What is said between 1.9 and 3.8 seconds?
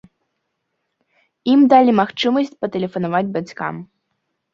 магчымасць патэлефанаваць бацькам.